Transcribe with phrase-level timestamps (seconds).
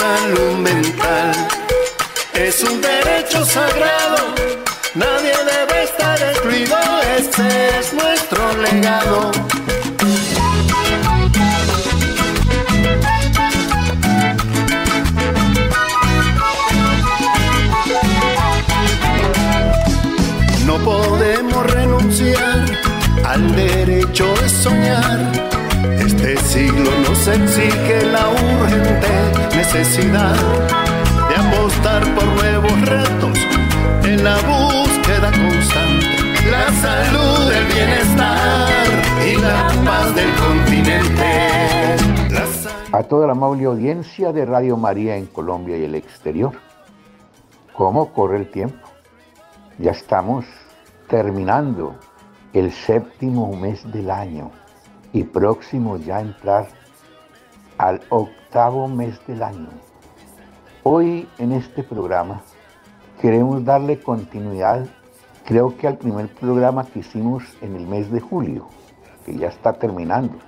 [0.00, 1.34] salud mental
[2.32, 4.34] es un derecho sagrado,
[4.94, 6.78] nadie debe estar excluido,
[7.18, 7.46] este
[7.78, 9.30] es nuestro legado.
[20.64, 22.64] No podemos renunciar
[23.26, 25.29] al derecho de soñar.
[26.50, 30.34] Siglo nos exige la urgente necesidad
[31.28, 33.38] de apostar por nuevos retos
[34.02, 36.50] en la búsqueda constante.
[36.50, 38.68] La salud, el bienestar
[39.24, 41.96] y la paz del continente.
[42.90, 46.54] A toda la amable audiencia de Radio María en Colombia y el exterior.
[47.76, 48.88] ¿Cómo corre el tiempo?
[49.78, 50.44] Ya estamos
[51.08, 51.94] terminando
[52.52, 54.50] el séptimo mes del año
[55.12, 56.68] y próximo ya a entrar
[57.78, 59.68] al octavo mes del año.
[60.82, 62.42] Hoy en este programa
[63.20, 64.86] queremos darle continuidad,
[65.44, 68.68] creo que al primer programa que hicimos en el mes de julio,
[69.26, 70.38] que ya está terminando,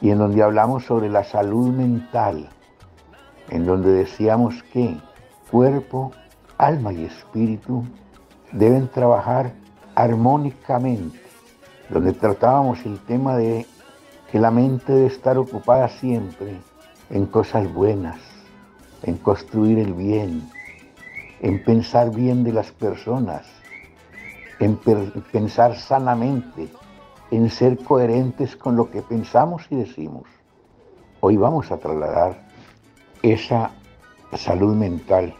[0.00, 2.48] y en donde hablamos sobre la salud mental,
[3.48, 4.96] en donde decíamos que
[5.50, 6.12] cuerpo,
[6.58, 7.84] alma y espíritu
[8.52, 9.52] deben trabajar
[9.94, 11.20] armónicamente,
[11.88, 13.66] donde tratábamos el tema de
[14.30, 16.58] que la mente debe estar ocupada siempre
[17.10, 18.18] en cosas buenas,
[19.02, 20.50] en construir el bien,
[21.40, 23.46] en pensar bien de las personas,
[24.58, 24.76] en
[25.32, 26.68] pensar sanamente,
[27.30, 30.24] en ser coherentes con lo que pensamos y decimos.
[31.20, 32.46] Hoy vamos a trasladar
[33.22, 33.72] esa
[34.36, 35.34] salud mental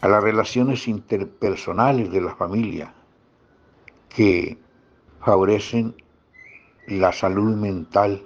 [0.00, 2.92] a las relaciones interpersonales de la familia
[4.08, 4.58] que
[5.20, 5.94] favorecen
[6.88, 8.24] la salud mental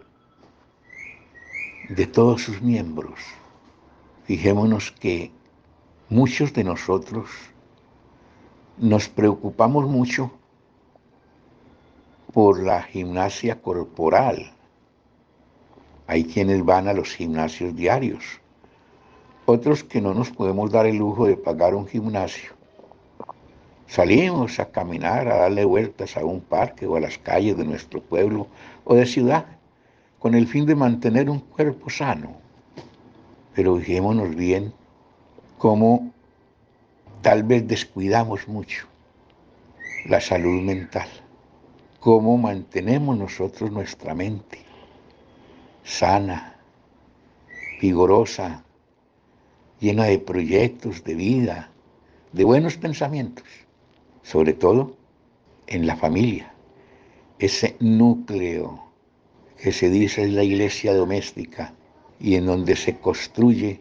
[1.89, 3.19] de todos sus miembros.
[4.25, 5.33] Fijémonos que
[6.09, 7.29] muchos de nosotros
[8.79, 10.31] nos preocupamos mucho
[12.33, 14.53] por la gimnasia corporal.
[16.07, 18.25] Hay quienes van a los gimnasios diarios,
[19.45, 22.62] otros que no nos podemos dar el lujo de pagar un gimnasio.
[23.95, 28.01] Salimos a caminar, a darle vueltas a un parque o a las calles de nuestro
[28.01, 28.47] pueblo
[28.85, 29.45] o de ciudad,
[30.19, 32.39] con el fin de mantener un cuerpo sano.
[33.55, 34.73] Pero fijémonos bien
[35.59, 36.11] cómo
[37.21, 38.87] tal vez descuidamos mucho
[40.07, 41.09] la salud mental,
[42.01, 44.65] cómo mantenemos nosotros nuestra mente
[45.85, 46.57] sana,
[47.79, 48.65] vigorosa,
[49.81, 51.71] llena de proyectos, de vida,
[52.33, 53.45] de buenos pensamientos,
[54.23, 54.97] sobre todo
[55.67, 56.53] en la familia,
[57.39, 58.93] ese núcleo
[59.57, 61.75] que se dice es la iglesia doméstica
[62.21, 63.81] y en donde se construye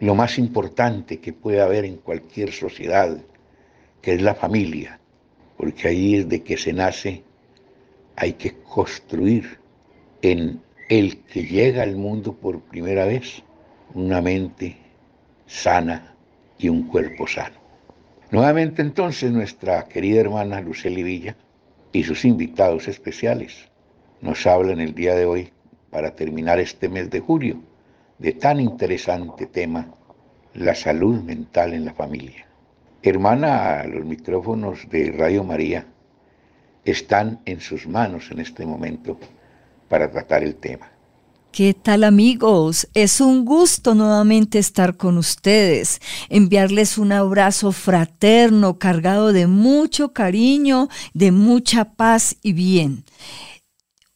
[0.00, 3.22] lo más importante que puede haber en cualquier sociedad,
[4.00, 4.98] que es la familia,
[5.56, 7.22] porque ahí es de que se nace,
[8.16, 9.58] hay que construir
[10.20, 13.42] en el que llega al mundo por primera vez
[13.94, 14.76] una mente
[15.46, 16.14] sana
[16.58, 17.61] y un cuerpo sano.
[18.32, 21.36] Nuevamente entonces nuestra querida hermana Lucely Villa
[21.92, 23.68] y sus invitados especiales
[24.22, 25.52] nos hablan el día de hoy
[25.90, 27.62] para terminar este mes de julio
[28.18, 29.86] de tan interesante tema,
[30.54, 32.46] la salud mental en la familia.
[33.02, 35.86] Hermana, los micrófonos de Radio María
[36.86, 39.18] están en sus manos en este momento
[39.90, 40.91] para tratar el tema.
[41.52, 42.88] ¿Qué tal amigos?
[42.94, 50.88] Es un gusto nuevamente estar con ustedes, enviarles un abrazo fraterno cargado de mucho cariño,
[51.12, 53.04] de mucha paz y bien.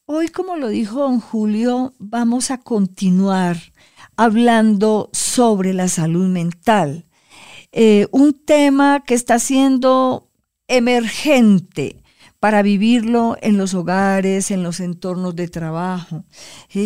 [0.06, 3.58] Hoy, como lo dijo don Julio, vamos a continuar
[4.16, 7.04] hablando sobre la salud mental.
[7.70, 10.30] Eh, un tema que está siendo
[10.68, 12.03] emergente
[12.41, 16.24] para vivirlo en los hogares, en los entornos de trabajo.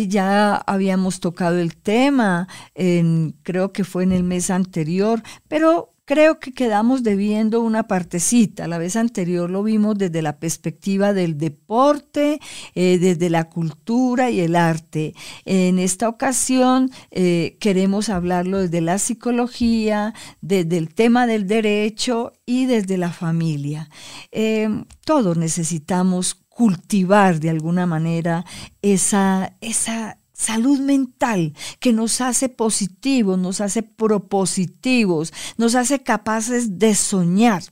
[0.07, 6.39] ya habíamos tocado el tema, en, creo que fue en el mes anterior, pero creo
[6.39, 8.67] que quedamos debiendo una partecita.
[8.67, 12.41] La vez anterior lo vimos desde la perspectiva del deporte,
[12.75, 15.13] eh, desde la cultura y el arte.
[15.45, 22.65] En esta ocasión eh, queremos hablarlo desde la psicología, desde el tema del derecho y
[22.65, 23.89] desde la familia.
[24.33, 24.67] Eh,
[25.05, 28.43] todos necesitamos cultivar de alguna manera
[28.81, 36.95] esa, esa salud mental que nos hace positivos, nos hace propositivos, nos hace capaces de
[36.95, 37.63] soñar.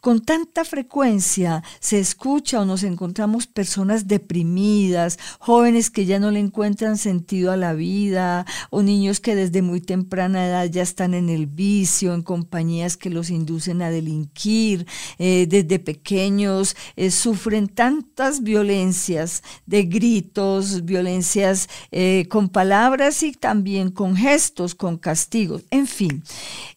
[0.00, 6.40] Con tanta frecuencia se escucha o nos encontramos personas deprimidas, jóvenes que ya no le
[6.40, 11.28] encuentran sentido a la vida, o niños que desde muy temprana edad ya están en
[11.28, 14.86] el vicio, en compañías que los inducen a delinquir,
[15.18, 23.90] eh, desde pequeños eh, sufren tantas violencias de gritos, violencias eh, con palabras y también
[23.90, 26.22] con gestos, con castigos, en fin.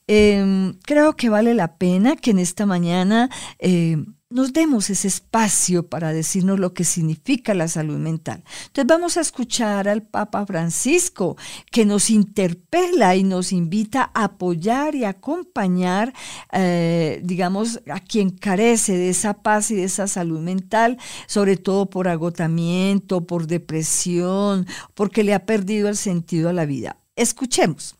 [0.08, 3.98] Em, creo que vale la pena que en esta mañana eh,
[4.30, 8.44] nos demos ese espacio para decirnos lo que significa la salud mental.
[8.68, 11.38] Entonces vamos a escuchar al Papa Francisco
[11.72, 16.14] que nos interpela y nos invita a apoyar y acompañar,
[16.52, 21.90] eh, digamos, a quien carece de esa paz y de esa salud mental, sobre todo
[21.90, 26.98] por agotamiento, por depresión, porque le ha perdido el sentido a la vida.
[27.16, 27.96] Escuchemos.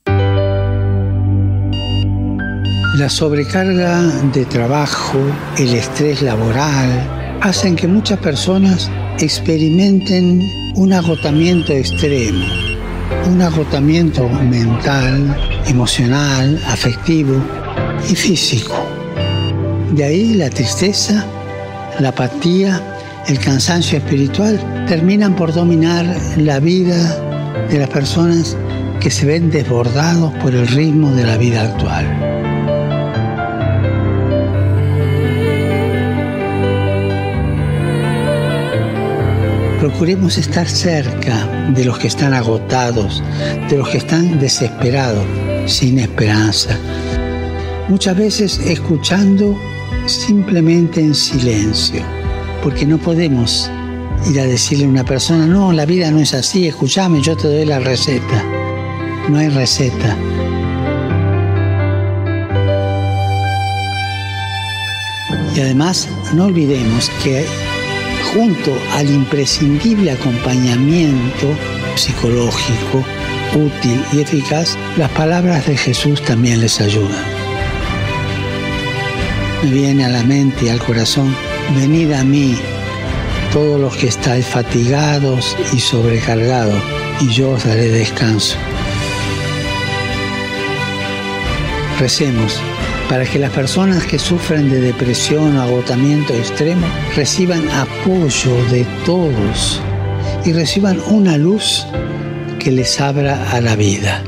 [2.98, 4.02] La sobrecarga
[4.34, 5.20] de trabajo,
[5.60, 8.90] el estrés laboral, hacen que muchas personas
[9.20, 10.42] experimenten
[10.76, 12.44] un agotamiento extremo,
[13.28, 17.36] un agotamiento mental, emocional, afectivo
[18.10, 18.74] y físico.
[19.92, 21.24] De ahí la tristeza,
[22.00, 22.82] la apatía,
[23.28, 26.04] el cansancio espiritual terminan por dominar
[26.38, 27.16] la vida
[27.70, 28.58] de las personas
[29.00, 32.37] que se ven desbordados por el ritmo de la vida actual.
[39.88, 43.24] Procuremos estar cerca de los que están agotados,
[43.70, 45.26] de los que están desesperados,
[45.66, 46.78] sin esperanza.
[47.88, 49.58] Muchas veces escuchando
[50.06, 52.02] simplemente en silencio,
[52.62, 53.72] porque no podemos
[54.30, 57.48] ir a decirle a una persona, no, la vida no es así, escúchame, yo te
[57.48, 58.44] doy la receta.
[59.30, 60.18] No hay receta.
[65.56, 67.46] Y además, no olvidemos que
[68.34, 71.56] junto al imprescindible acompañamiento
[71.96, 73.04] psicológico
[73.56, 77.24] útil y eficaz, las palabras de Jesús también les ayudan.
[79.64, 81.36] Me viene a la mente y al corazón,
[81.76, 82.56] venid a mí,
[83.52, 86.82] todos los que estáis fatigados y sobrecargados,
[87.22, 88.58] y yo os daré descanso.
[92.00, 92.62] Recemos
[93.10, 99.82] para que las personas que sufren de depresión o agotamiento extremo reciban apoyo de todos
[100.46, 101.86] y reciban una luz
[102.60, 104.22] que les abra a la vida.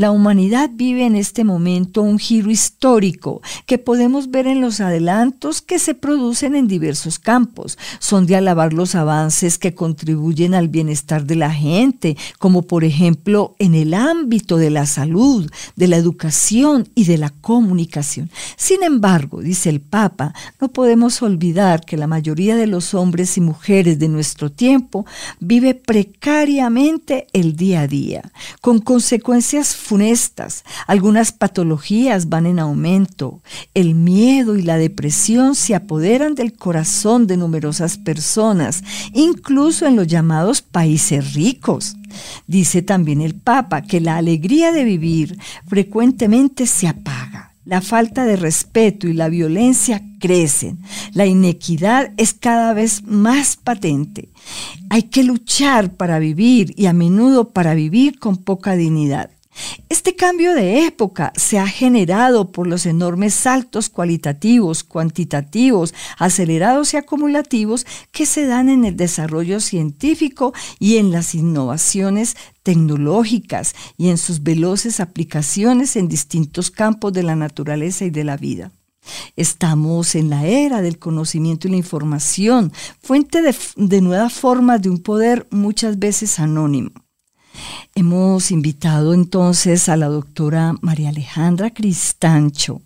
[0.00, 5.60] La humanidad vive en este momento un giro histórico que podemos ver en los adelantos
[5.60, 7.76] que se producen en diversos campos.
[7.98, 13.54] Son de alabar los avances que contribuyen al bienestar de la gente, como por ejemplo
[13.58, 18.30] en el ámbito de la salud, de la educación y de la comunicación.
[18.56, 20.32] Sin embargo, dice el Papa,
[20.62, 25.04] no podemos olvidar que la mayoría de los hombres y mujeres de nuestro tiempo
[25.40, 28.32] vive precariamente el día a día,
[28.62, 33.40] con consecuencias funestas, algunas patologías van en aumento,
[33.74, 38.84] el miedo y la depresión se apoderan del corazón de numerosas personas,
[39.14, 41.96] incluso en los llamados países ricos.
[42.46, 47.52] Dice también el Papa que la alegría de vivir frecuentemente se apaga.
[47.64, 50.78] La falta de respeto y la violencia crecen.
[51.14, 54.28] La inequidad es cada vez más patente.
[54.88, 59.30] Hay que luchar para vivir y a menudo para vivir con poca dignidad.
[59.88, 66.96] Este cambio de época se ha generado por los enormes saltos cualitativos, cuantitativos, acelerados y
[66.96, 74.18] acumulativos que se dan en el desarrollo científico y en las innovaciones tecnológicas y en
[74.18, 78.70] sus veloces aplicaciones en distintos campos de la naturaleza y de la vida.
[79.36, 84.98] Estamos en la era del conocimiento y la información, fuente de, nuevas formas de un
[84.98, 86.90] poder muchas veces anónimo.
[87.94, 92.82] Hemos invitado entonces a la doctora María Alejandra Cristancho.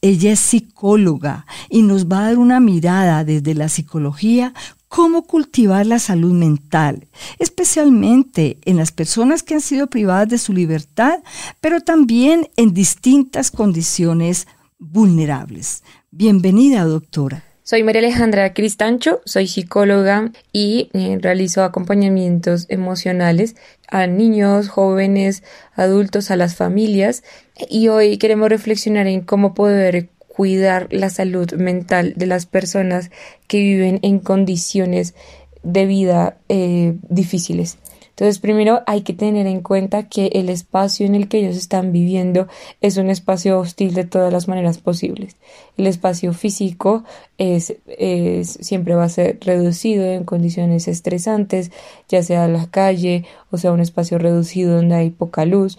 [0.00, 4.54] Ella es psicóloga y nos va a dar una mirada desde la psicología
[4.88, 7.06] cómo cultivar la salud mental,
[7.38, 11.18] especialmente en las personas que han sido privadas de su libertad,
[11.60, 14.46] pero también en distintas condiciones
[14.78, 15.82] vulnerables.
[16.10, 17.45] Bienvenida, doctora.
[17.68, 23.56] Soy María Alejandra Cristancho, soy psicóloga y eh, realizo acompañamientos emocionales
[23.88, 25.42] a niños, jóvenes,
[25.74, 27.24] adultos, a las familias
[27.68, 33.10] y hoy queremos reflexionar en cómo poder cuidar la salud mental de las personas
[33.48, 35.16] que viven en condiciones
[35.64, 37.78] de vida eh, difíciles.
[38.16, 41.92] Entonces, primero hay que tener en cuenta que el espacio en el que ellos están
[41.92, 42.48] viviendo
[42.80, 45.36] es un espacio hostil de todas las maneras posibles.
[45.76, 47.04] El espacio físico
[47.36, 47.76] es,
[48.42, 51.70] siempre va a ser reducido en condiciones estresantes,
[52.08, 55.76] ya sea la calle o sea un espacio reducido donde hay poca luz.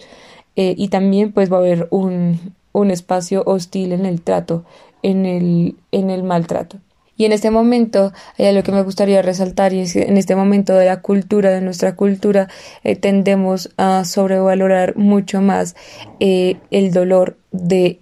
[0.54, 4.64] Eh, y también pues va a haber un, un espacio hostil en el trato,
[5.02, 6.78] en el, en el maltrato.
[7.18, 10.36] Y en este momento, hay algo que me gustaría resaltar y es que en este
[10.36, 12.48] momento de la cultura, de nuestra cultura,
[12.84, 15.74] eh, tendemos a sobrevalorar mucho más
[16.20, 17.98] eh, el dolor de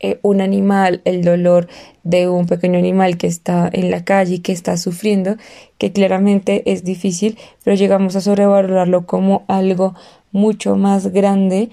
[0.00, 1.68] eh, un animal, el dolor
[2.02, 5.36] de un pequeño animal que está en la calle y que está sufriendo,
[5.78, 9.94] que claramente es difícil, pero llegamos a sobrevalorarlo como algo
[10.32, 11.70] mucho más grande,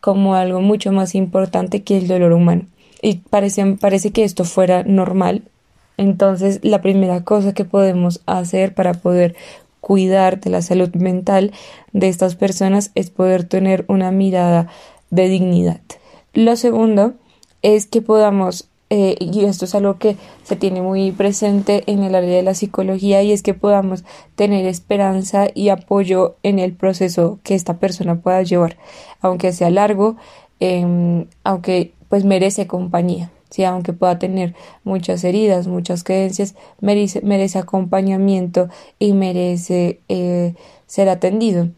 [0.00, 2.62] como algo mucho más importante que el dolor humano.
[3.02, 5.42] Y parece, parece que esto fuera normal,
[5.96, 9.34] entonces, la primera cosa que podemos hacer para poder
[9.80, 11.52] cuidar de la salud mental
[11.92, 14.68] de estas personas es poder tener una mirada
[15.10, 15.80] de dignidad.
[16.34, 17.14] Lo segundo
[17.62, 22.14] es que podamos, eh, y esto es algo que se tiene muy presente en el
[22.14, 27.38] área de la psicología, y es que podamos tener esperanza y apoyo en el proceso
[27.42, 28.76] que esta persona pueda llevar,
[29.20, 30.16] aunque sea largo,
[30.60, 33.30] em, aunque pues merece compañía
[33.64, 40.54] aunque pueda tener muchas heridas, muchas creencias, merece, merece acompañamiento y merece eh,
[40.86, 41.68] ser atendido.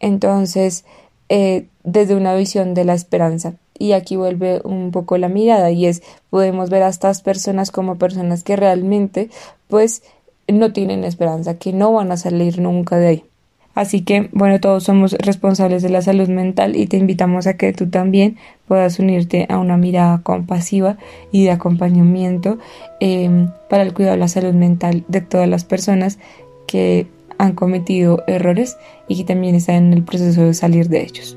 [0.00, 0.84] Entonces,
[1.28, 3.54] eh, desde una visión de la esperanza.
[3.78, 7.96] Y aquí vuelve un poco la mirada y es, podemos ver a estas personas como
[7.96, 9.30] personas que realmente,
[9.68, 10.02] pues,
[10.48, 13.29] no tienen esperanza, que no van a salir nunca de ahí.
[13.74, 17.72] Así que, bueno, todos somos responsables de la salud mental y te invitamos a que
[17.72, 18.36] tú también
[18.66, 20.96] puedas unirte a una mirada compasiva
[21.30, 22.58] y de acompañamiento
[22.98, 26.18] em, para el cuidado de la salud mental de todas las personas
[26.66, 27.06] que
[27.38, 28.76] han cometido errores
[29.08, 31.36] y que también están en el proceso de salir de ellos.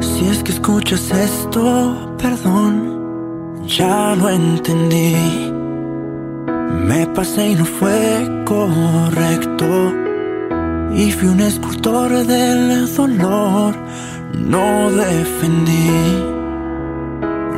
[0.00, 5.14] Si es que escuchas esto, perdón, ya lo entendí.
[6.86, 10.09] Me pasé y no fue correcto
[10.94, 13.74] y fui un escultor del dolor.
[14.34, 15.90] No defendí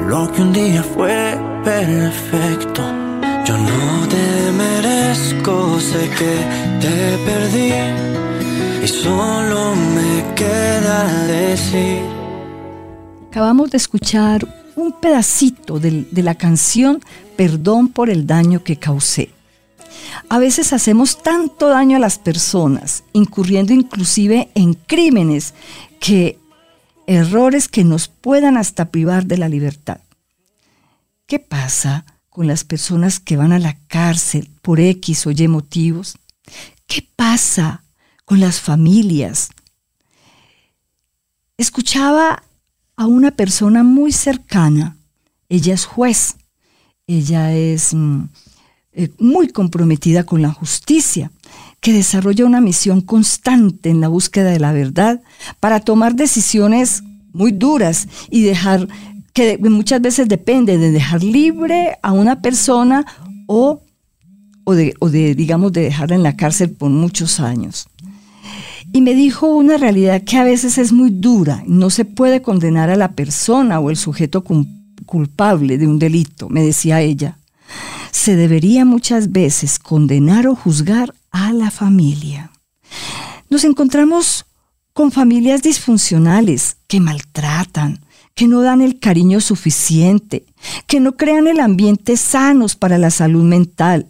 [0.08, 2.82] lo que un día fue perfecto.
[3.44, 6.34] Yo no te merezco, sé que
[6.80, 7.72] te perdí
[8.84, 12.02] y solo me queda decir.
[13.30, 14.46] Acabamos de escuchar
[14.76, 17.00] un pedacito de, de la canción
[17.36, 19.30] Perdón por el daño que causé
[20.28, 25.54] a veces hacemos tanto daño a las personas, incurriendo inclusive en crímenes,
[26.00, 26.38] que
[27.06, 30.00] errores que nos puedan hasta privar de la libertad.
[31.26, 36.16] ¿Qué pasa con las personas que van a la cárcel por X o Y motivos?
[36.86, 37.84] ¿Qué pasa
[38.24, 39.50] con las familias?
[41.56, 42.42] Escuchaba
[42.96, 44.96] a una persona muy cercana,
[45.48, 46.36] ella es juez,
[47.06, 48.24] ella es mm,
[48.94, 51.30] eh, muy comprometida con la justicia,
[51.80, 55.22] que desarrolla una misión constante en la búsqueda de la verdad
[55.60, 58.86] para tomar decisiones muy duras y dejar,
[59.32, 63.06] que muchas veces depende de dejar libre a una persona
[63.46, 63.80] o,
[64.64, 67.88] o, de, o de, digamos, de dejarla en la cárcel por muchos años.
[68.92, 72.90] Y me dijo una realidad que a veces es muy dura, no se puede condenar
[72.90, 74.44] a la persona o el sujeto
[75.06, 77.38] culpable de un delito, me decía ella
[78.12, 82.52] se debería muchas veces condenar o juzgar a la familia.
[83.48, 84.44] Nos encontramos
[84.92, 88.04] con familias disfuncionales que maltratan,
[88.34, 90.44] que no dan el cariño suficiente,
[90.86, 94.06] que no crean el ambiente sanos para la salud mental.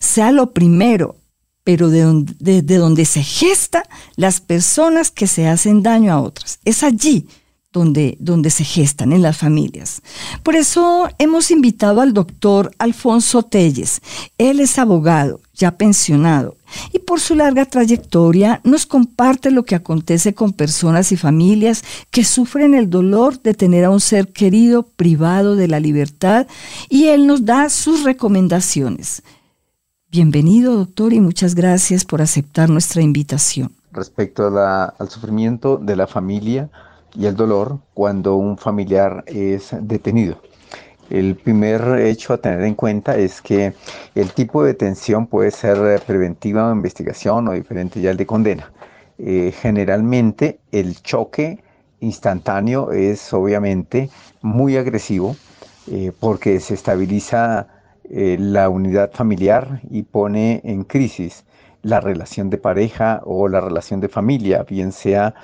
[0.00, 1.16] Sea lo primero,
[1.64, 3.82] pero de donde, de donde se gesta
[4.16, 6.60] las personas que se hacen daño a otras.
[6.64, 7.26] Es allí
[7.84, 10.02] donde, se gestan en las familias.
[10.42, 14.00] Por eso hemos invitado al doctor Alfonso Telles.
[14.38, 16.56] Él es abogado, ya pensionado,
[16.92, 22.24] y por su larga trayectoria nos comparte lo que acontece con personas y familias que
[22.24, 26.46] sufren el dolor de tener a un ser querido privado de la libertad
[26.88, 29.22] y él nos da sus recomendaciones.
[30.10, 33.72] Bienvenido, doctor, y muchas gracias por aceptar nuestra invitación.
[33.92, 36.70] Respecto al sufrimiento de la familia,
[37.16, 40.40] y el dolor cuando un familiar es detenido.
[41.08, 43.74] El primer hecho a tener en cuenta es que
[44.14, 48.72] el tipo de detención puede ser preventiva o investigación o diferente ya el de condena.
[49.18, 51.62] Eh, generalmente el choque
[52.00, 54.10] instantáneo es obviamente
[54.42, 55.36] muy agresivo
[55.90, 57.68] eh, porque se estabiliza
[58.04, 61.44] eh, la unidad familiar y pone en crisis
[61.82, 65.34] la relación de pareja o la relación de familia, bien sea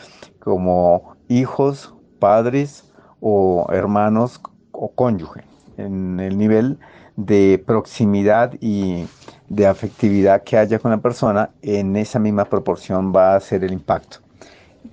[0.40, 2.84] como hijos, padres
[3.20, 4.40] o hermanos
[4.72, 5.44] o cónyuge,
[5.76, 6.78] en el nivel
[7.16, 9.06] de proximidad y
[9.48, 13.72] de afectividad que haya con la persona, en esa misma proporción va a ser el
[13.72, 14.18] impacto.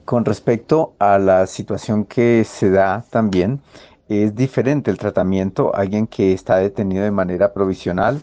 [0.05, 3.61] Con respecto a la situación que se da también,
[4.07, 5.73] es diferente el tratamiento.
[5.75, 8.21] Alguien que está detenido de manera provisional,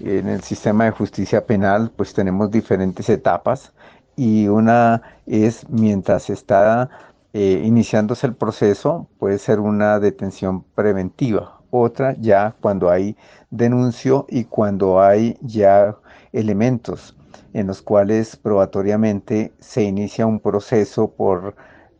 [0.00, 3.72] en el sistema de justicia penal, pues tenemos diferentes etapas
[4.16, 6.88] y una es mientras está
[7.34, 11.60] eh, iniciándose el proceso, puede ser una detención preventiva.
[11.70, 13.16] Otra ya cuando hay
[13.50, 15.96] denuncio y cuando hay ya
[16.32, 17.16] elementos
[17.52, 21.56] en los cuales probatoriamente se inicia un proceso por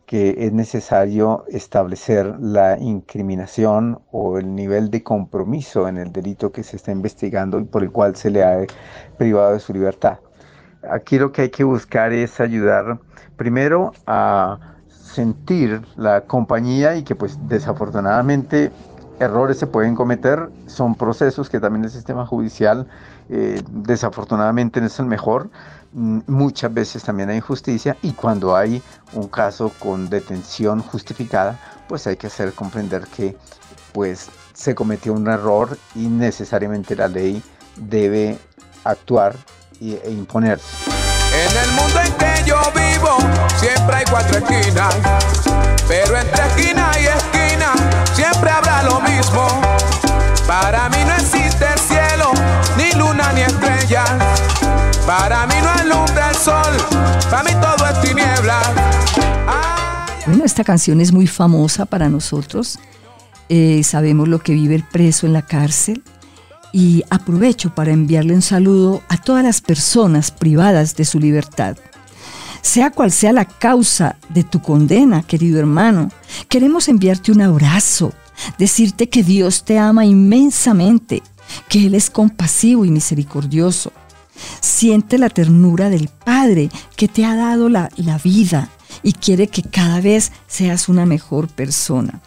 [0.06, 6.62] que es necesario establecer la incriminación o el nivel de compromiso en el delito que
[6.62, 8.64] se está investigando y por el cual se le ha
[9.18, 10.18] privado de su libertad.
[10.88, 13.00] Aquí lo que hay que buscar es ayudar
[13.36, 14.73] primero a
[15.14, 18.72] sentir la compañía y que pues desafortunadamente
[19.20, 22.88] errores se pueden cometer, son procesos que también el sistema judicial
[23.28, 25.50] eh, desafortunadamente no es el mejor,
[25.92, 32.06] mm, muchas veces también hay injusticia y cuando hay un caso con detención justificada, pues
[32.06, 33.36] hay que hacer comprender que
[33.92, 37.42] pues se cometió un error y necesariamente la ley
[37.76, 38.36] debe
[38.82, 39.36] actuar
[39.80, 40.83] e imponerse.
[41.34, 43.18] En el mundo en que yo vivo
[43.58, 44.94] siempre hay cuatro esquinas,
[45.88, 47.72] pero entre esquina y esquina
[48.12, 49.44] siempre habrá lo mismo.
[50.46, 52.30] Para mí no existe el cielo,
[52.76, 54.08] ni luna ni estrellas.
[55.04, 56.76] Para mí no alumbra el sol,
[57.28, 58.60] para mí todo es tiniebla.
[60.26, 62.78] Bueno, esta canción es muy famosa para nosotros.
[63.48, 66.02] Eh, sabemos lo que vive el preso en la cárcel
[66.74, 71.76] y aprovecho para enviarle un saludo a todas las personas privadas de su libertad.
[72.62, 76.10] Sea cual sea la causa de tu condena, querido hermano,
[76.48, 78.12] queremos enviarte un abrazo,
[78.58, 81.22] decirte que Dios te ama inmensamente,
[81.68, 83.92] que Él es compasivo y misericordioso.
[84.60, 88.68] Siente la ternura del Padre que te ha dado la, la vida
[89.04, 92.20] y quiere que cada vez seas una mejor persona.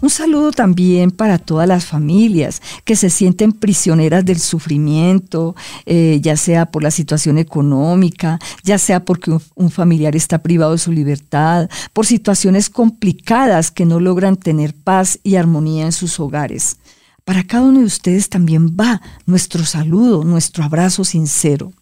[0.00, 6.36] Un saludo también para todas las familias que se sienten prisioneras del sufrimiento, eh, ya
[6.36, 11.68] sea por la situación económica, ya sea porque un, familiar está privado de su libertad,
[11.92, 16.76] por situaciones complicadas que no logran tener paz y armonía en sus hogares.
[17.24, 21.72] Para cada uno de ustedes también va nuestro saludo, nuestro abrazo sincero.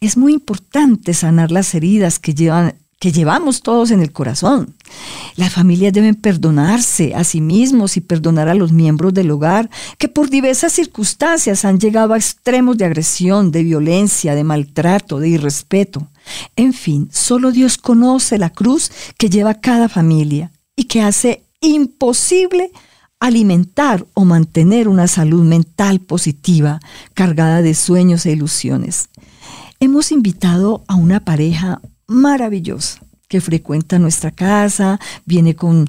[0.00, 4.76] Es muy importante sanar las heridas que llevan que llevamos todos en el corazón.
[5.34, 10.06] Las familias deben perdonarse a sí mismos y perdonar a los miembros del hogar que
[10.06, 16.06] por diversas circunstancias han llegado a extremos de agresión, de violencia, de maltrato, de irrespeto.
[16.54, 22.70] En fin, solo Dios conoce la cruz que lleva cada familia y que hace imposible
[23.18, 26.78] alimentar o mantener una salud mental positiva,
[27.14, 29.08] cargada de sueños e ilusiones.
[29.80, 31.80] Hemos invitado a una pareja
[32.12, 33.00] maravillosa
[33.32, 35.88] que frecuenta nuestra casa, viene con,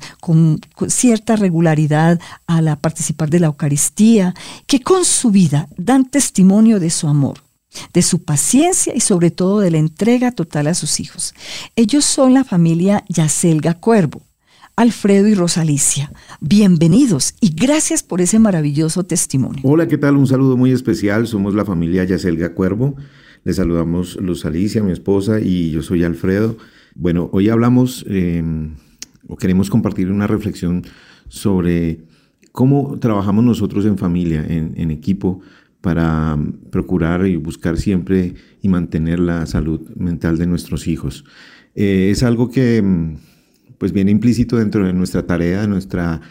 [0.88, 4.34] cierta regularidad a participar de la Eucaristía,
[4.66, 7.40] que con su vida dan testimonio de su amor,
[7.94, 11.34] de su paciencia y sobre todo de la entrega total a sus hijos.
[11.76, 14.22] Ellos son la familia Yacelga Cuervo.
[14.78, 19.62] Alfredo y Rosalicia, bienvenidos y gracias por ese maravilloso testimonio.
[19.66, 20.16] Hola, ¿qué tal?
[20.16, 21.28] Un saludo muy especial.
[21.28, 22.96] Somos la familia Yacelga Cuervo.
[23.44, 26.58] Les saludamos Luz Alicia, mi esposa, y yo soy Alfredo.
[26.96, 28.76] Bueno, hoy hablamos em,
[29.28, 30.84] o queremos compartir una reflexión
[31.28, 32.00] sobre
[32.54, 35.42] cómo trabajamos nosotros en familia, en, equipo,
[35.82, 36.38] para
[36.70, 41.26] procurar y buscar siempre y mantener la salud mental de nuestros hijos.
[41.76, 43.18] Eh, es algo que em,
[43.78, 46.22] pues viene implícito dentro de nuestra tarea, de nuestra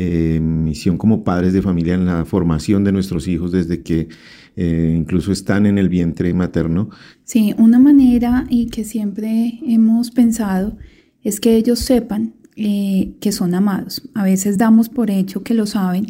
[0.00, 4.06] eh, misión como padres de familia en la formación de nuestros hijos desde que
[4.54, 6.88] eh, incluso están en el vientre materno.
[7.24, 10.76] Sí, una manera y que siempre hemos pensado
[11.24, 14.08] es que ellos sepan eh, que son amados.
[14.14, 16.06] A veces damos por hecho que lo saben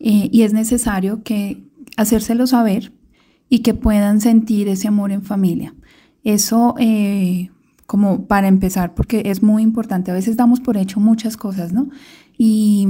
[0.00, 1.62] eh, y es necesario que
[1.96, 2.92] hacérselo saber
[3.48, 5.76] y que puedan sentir ese amor en familia.
[6.24, 6.74] Eso
[7.86, 10.10] como para empezar, porque es muy importante.
[10.10, 11.88] A veces damos por hecho muchas cosas, ¿no?
[12.38, 12.86] Y,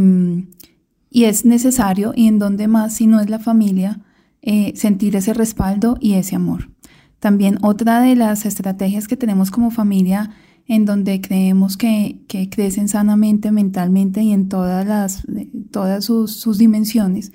[1.11, 4.01] y es necesario, y en donde más si no es la familia,
[4.43, 6.71] eh, sentir ese respaldo y ese amor.
[7.19, 10.31] También otra de las estrategias que tenemos como familia
[10.69, 15.27] en donde creemos que, crecen sanamente mentalmente y en todas, las,
[15.73, 17.33] todas sus, sus dimensiones,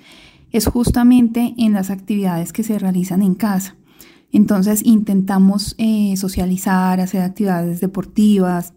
[0.52, 3.76] es justamente en las actividades que se realizan en casa.
[4.30, 8.72] Entonces intentamos eh, socializar, hacer actividades deportivas,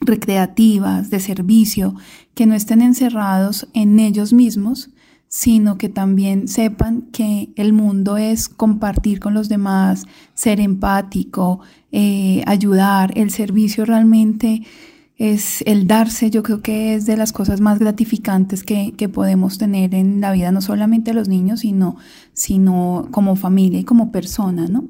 [0.00, 1.94] recreativas, de servicio,
[2.34, 4.90] que no estén encerrados en ellos mismos,
[5.28, 11.60] sino que también sepan que el mundo es compartir con los demás, ser empático,
[11.92, 14.62] eh, ayudar, el servicio realmente
[15.20, 19.94] es el darse, yo creo que es de las cosas más gratificantes que, podemos tener
[19.94, 21.96] en la vida, no solamente los niños, sino,
[22.32, 24.84] sino como familia y como persona, ¿no?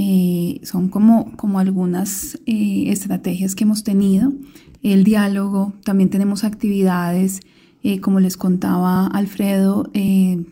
[0.00, 4.32] Eh, son como, como algunas eh, estrategias que hemos tenido.
[4.80, 7.40] El diálogo, también tenemos actividades
[7.82, 9.90] eh, como les contaba Alfredo,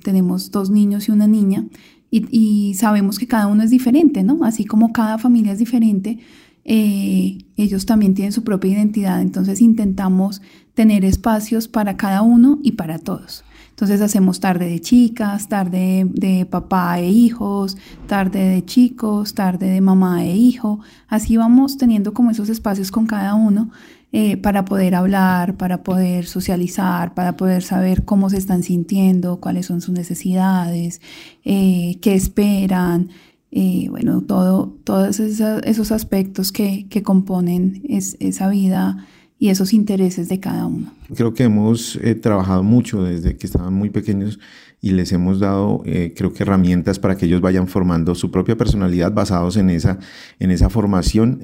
[0.02, 1.64] tenemos dos niños y una niña
[2.10, 4.44] y, sabemos que cada uno es diferente, ¿no?
[4.44, 6.18] Así como cada familia es diferente,
[6.64, 10.40] ellos también tienen su propia identidad, entonces intentamos
[10.74, 13.44] tener espacios para cada uno y para todos.
[13.76, 19.82] Entonces hacemos tarde de chicas, tarde de papá e hijos, tarde de chicos, tarde de
[19.82, 20.80] mamá e hijo.
[21.08, 23.70] Así vamos teniendo como esos espacios con cada uno
[24.12, 29.66] eh, para poder hablar, para poder socializar, para poder saber cómo se están sintiendo, cuáles
[29.66, 31.02] son sus necesidades,
[31.44, 33.10] eh, qué esperan.
[33.50, 39.06] Eh, bueno, todo, todos esos aspectos que, que componen esa vida
[39.38, 40.92] y esos intereses de cada uno.
[41.14, 44.38] Creo que hemos trabajado mucho desde que estaban muy pequeños
[44.80, 49.12] y les hemos dado, creo que herramientas para que ellos vayan formando su propia personalidad
[49.12, 49.98] basados en esa,
[50.38, 51.40] en esa formación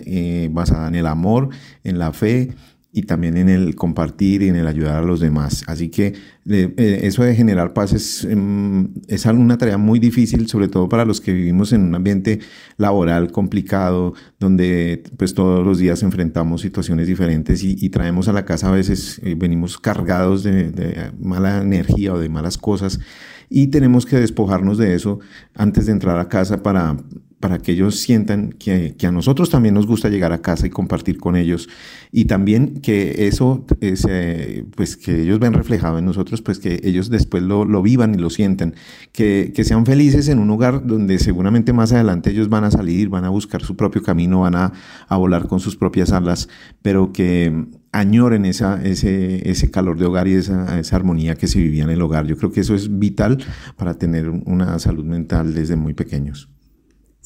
[0.51, 1.49] basada en el amor,
[1.83, 2.53] en la fe
[2.95, 5.65] y también en el compartir y en el ayudar a los demás.
[5.67, 6.15] Así que
[6.47, 11.07] eh, eso de generar paz es, em, es una tarea muy difícil, sobre todo para
[11.07, 12.41] los que vivimos en un ambiente
[12.77, 18.69] laboral complicado, donde pues todos los días enfrentamos situaciones diferentes y, traemos a la casa
[18.69, 23.01] a veces, eh, venimos cargados de, de mala energía o de malas cosas
[23.49, 25.21] y tenemos que despojarnos de eso
[25.55, 26.97] antes de entrar a casa para
[27.43, 31.19] para que ellos sientan que, a nosotros también nos gusta llegar a casa y compartir
[31.19, 31.69] con ellos
[32.13, 33.67] y también que eso,
[34.77, 38.31] pues que ellos ven reflejado en nosotros, pues que ellos después lo, vivan y lo
[38.31, 38.77] sientan,
[39.11, 43.25] que, sean felices en un lugar donde seguramente más adelante ellos van a salir, van
[43.25, 44.73] a buscar su propio camino, van a,
[45.11, 46.49] volar con sus propias alas,
[46.81, 51.59] pero que añoren esa, ese, ese calor de hogar y esa, esa armonía que se
[51.59, 52.25] vivía en el hogar.
[52.27, 53.39] Yo creo que eso es vital
[53.77, 56.52] para tener una salud mental desde muy pequeños.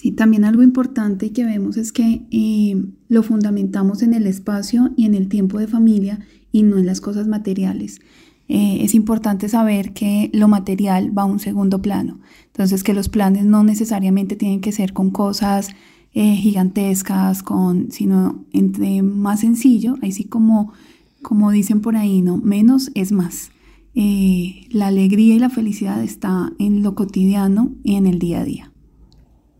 [0.07, 5.05] Sí, también algo importante que vemos es que eh, lo fundamentamos en el espacio y
[5.05, 6.21] en el tiempo de familia
[6.53, 7.99] y no en las cosas materiales.
[8.47, 12.21] Eh, es importante saber que lo material va a un segundo plano.
[12.47, 15.71] Entonces, que los planes no necesariamente tienen que ser con cosas
[16.14, 20.73] eh, gigantescas, con, sino entre más sencillo, así como,
[21.21, 22.37] como dicen por ahí, ¿no?
[22.37, 23.51] Menos es más.
[23.92, 28.73] la alegría y la felicidad está en lo cotidiano y en el día a día.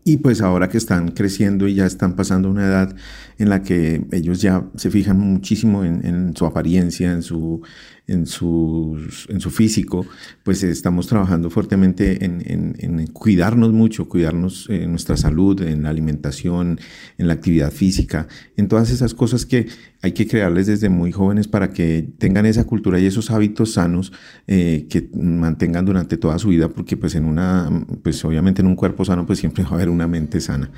[0.07, 2.95] Y pues ahora que están creciendo y ya están pasando una edad
[3.37, 7.61] en la que ellos ya se fijan muchísimo en, su apariencia, en su,
[8.07, 10.05] en, en su físico,
[10.43, 16.79] pues estamos trabajando fuertemente en, cuidarnos mucho, cuidarnos en nuestra salud, en la alimentación,
[17.17, 19.67] en la actividad física, en todas esas cosas que
[20.01, 24.13] hay que crearles desde muy jóvenes para que tengan esa cultura y esos hábitos sanos
[24.45, 27.69] eh, que mantengan durante toda su vida, porque pues en una,
[28.03, 30.69] pues obviamente en un cuerpo sano pues siempre va a haber una mente sana.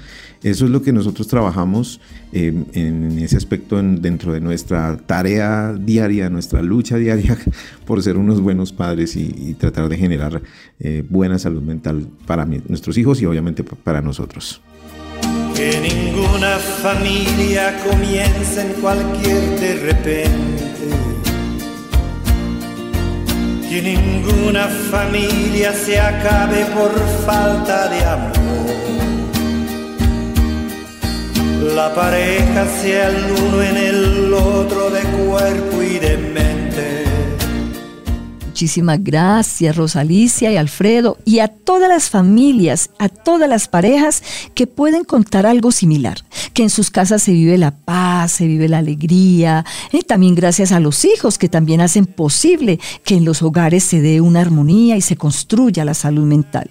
[0.42, 2.00] Eso es lo que nosotros trabajamos
[2.32, 7.19] eh, en ese aspecto dentro de nuestra tarea diaria, nuestra lucha diaria
[7.86, 10.42] por ser unos buenos padres y, tratar de generar
[10.80, 14.62] eh, buena salud mental para nuestros hijos y obviamente para nosotros.
[15.56, 20.90] Que ninguna familia comience en cualquier de repente.
[23.70, 28.90] Que ninguna familia se acabe por falta de amor.
[31.76, 37.09] La pareja sea el uno en el otro de cuerpo y de mente
[38.60, 44.22] Muchísimas gracias Rosalicia y Alfredo y a todas las familias, a todas las parejas
[44.54, 48.68] que pueden contar algo similar, que en sus casas se vive la paz, se vive
[48.68, 53.42] la alegría, y también gracias a los hijos que también hacen posible que en los
[53.44, 56.70] hogares se dé una armonía y se construya la salud mental.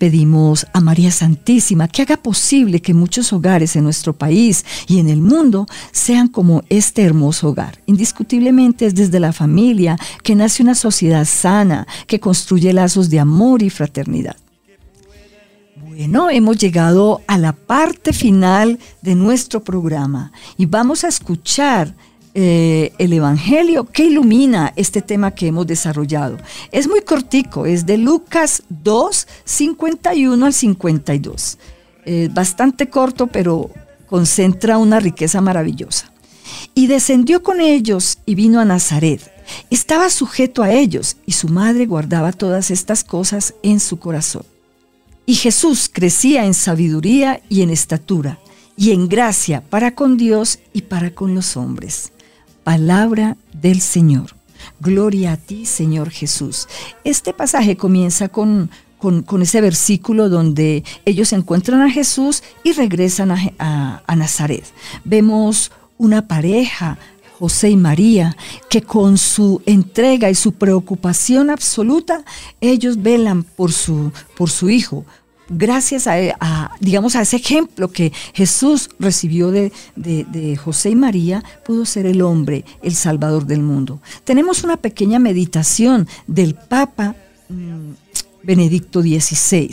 [0.00, 5.10] Pedimos a María Santísima que haga posible que muchos hogares en nuestro país y en
[5.10, 7.82] el mundo sean como este hermoso hogar.
[7.84, 13.62] Indiscutiblemente es desde la familia que nace una sociedad sana, que construye lazos de amor
[13.62, 14.36] y fraternidad.
[15.84, 21.94] Bueno, hemos llegado a la parte final de nuestro programa y vamos a escuchar
[22.34, 26.38] eh, el Evangelio que ilumina este tema que hemos desarrollado.
[26.70, 31.58] Es muy cortico, es de Lucas 2, 51 al 52.
[32.06, 33.70] eh, bastante corto, pero
[34.08, 36.12] concentra una riqueza maravillosa.
[36.74, 39.20] Y descendió con ellos y vino a Nazaret.
[39.70, 44.44] Estaba sujeto a ellos y su madre guardaba todas estas cosas en su corazón.
[45.26, 48.38] Y Jesús crecía en sabiduría y en estatura
[48.76, 52.12] y en gracia para con Dios y para con los hombres.
[52.64, 54.34] Palabra del Señor.
[54.80, 56.68] Gloria a ti, Señor Jesús.
[57.04, 64.02] Este pasaje comienza con, con, ese versículo donde ellos encuentran a Jesús y regresan a,
[64.06, 64.64] a Nazaret.
[65.04, 66.98] Vemos una pareja,
[67.38, 68.36] José y María,
[68.68, 72.22] que con su entrega y su preocupación absoluta,
[72.60, 75.06] ellos velan por su, por su hijo,
[75.50, 79.72] gracias a, digamos, a ese ejemplo que Jesús recibió de,
[80.56, 84.00] José y María, pudo ser el hombre, el Salvador del mundo.
[84.24, 87.14] Tenemos una pequeña meditación del Papa
[87.48, 87.90] mm,
[88.42, 89.70] Benedicto XVI.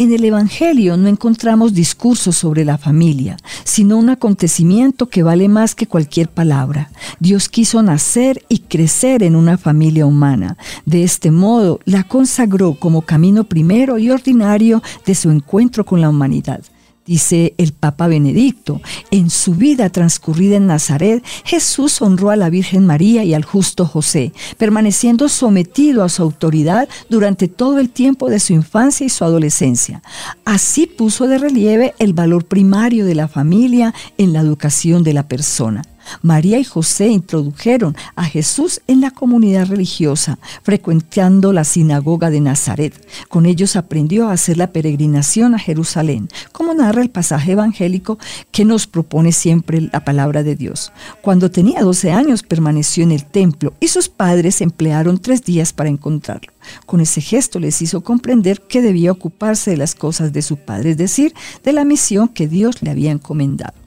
[0.00, 5.74] En el Evangelio no encontramos discursos sobre la familia, sino un acontecimiento que vale más
[5.74, 6.90] que cualquier palabra.
[7.18, 10.56] Dios quiso nacer y crecer en una familia humana.
[10.86, 16.08] De este modo, la consagró como camino primero y ordinario de su encuentro con la
[16.08, 16.62] humanidad.
[17.06, 22.86] Dice el Papa Benedicto, en su vida transcurrida en Nazaret, Jesús honró a la Virgen
[22.86, 28.38] María y al justo José, permaneciendo sometido a su autoridad durante todo el tiempo de
[28.38, 30.02] su infancia y su adolescencia.
[30.44, 35.26] Así puso de relieve el valor primario de la familia en la educación de la
[35.26, 35.82] persona.
[36.22, 42.94] María y José introdujeron a Jesús en la comunidad religiosa, frecuentando la sinagoga de Nazaret.
[43.28, 48.18] Con ellos aprendió a hacer la peregrinación a Jerusalén, como narra el pasaje evangélico
[48.50, 50.92] que nos propone siempre la palabra de Dios.
[51.22, 55.88] Cuando tenía 12 años permaneció en el templo y sus padres emplearon tres días para
[55.90, 56.52] encontrarlo.
[56.86, 60.90] Con ese gesto les hizo comprender que debía ocuparse de las cosas de su padre,
[60.90, 63.79] es decir, de la misión que Dios le había encomendado.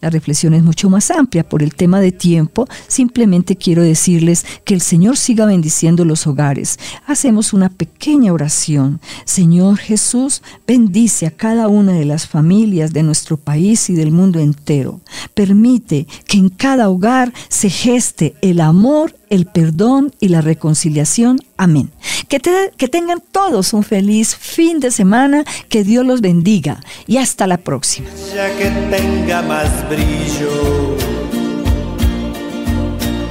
[0.00, 2.66] La reflexión es mucho más amplia por el tema de tiempo.
[2.88, 6.78] Simplemente quiero decirles que el Señor siga bendiciendo los hogares.
[7.06, 9.00] Hacemos una pequeña oración.
[9.24, 14.40] Señor Jesús, bendice a cada una de las familias de nuestro país y del mundo
[14.40, 15.00] entero.
[15.34, 21.38] Permite que en cada hogar se geste el amor el perdón y la reconciliación.
[21.56, 21.90] Amén.
[22.28, 22.38] Que,
[22.76, 27.56] que tengan todos un feliz fin de semana, que Dios los bendiga y hasta la
[27.56, 28.08] próxima.
[28.34, 30.98] Ya que tenga más brillo,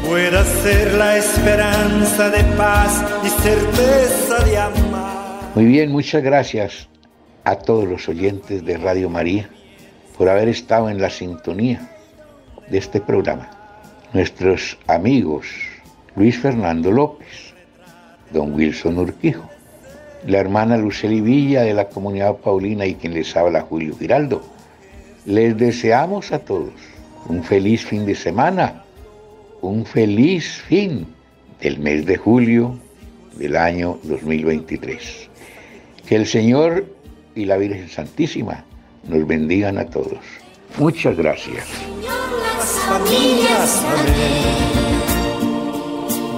[0.10, 5.52] pueda ser la esperanza de paz y certeza de amar.
[5.54, 6.88] Muy bien, muchas gracias
[7.44, 9.52] a todos los oyentes de Radio María
[10.18, 11.92] por haber estado en la sintonía
[12.72, 13.52] de este programa.
[14.14, 15.46] Nuestros amigos
[16.16, 17.54] Luis Fernando López,
[18.32, 19.50] don Wilson Urquijo,
[20.28, 24.42] la hermana Luceli Villa de la comunidad paulina y quien les habla Julio Giraldo.
[25.26, 26.74] Les deseamos a todos
[27.28, 28.84] un feliz fin de semana,
[29.62, 31.08] un feliz fin
[31.62, 32.78] del mes de julio
[33.38, 35.30] del año 2023.
[36.08, 36.86] Que el Señor
[37.36, 38.66] y la Virgen Santísima
[39.08, 40.20] nos bendigan a todos.
[40.78, 41.66] Muchas gracias.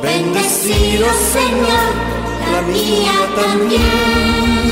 [0.03, 1.91] Bendecido Señor,
[2.51, 4.65] la mía también.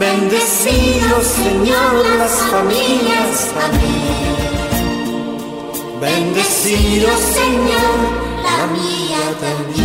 [0.00, 4.34] Bendecido Señor, las familias también.
[6.00, 7.96] Bendecido Señor,
[8.42, 9.84] la mía también.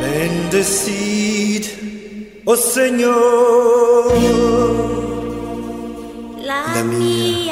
[0.00, 1.64] Bendecid,
[2.44, 4.12] oh Señor,
[6.42, 7.45] la mía